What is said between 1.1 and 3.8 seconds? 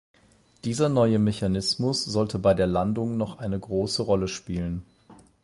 Mechanismus sollte bei der Landung noch eine